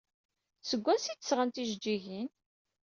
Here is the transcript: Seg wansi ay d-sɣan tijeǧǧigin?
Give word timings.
Seg 0.69 0.81
wansi 0.85 1.09
ay 1.11 1.17
d-sɣan 1.17 1.49
tijeǧǧigin? 1.49 2.29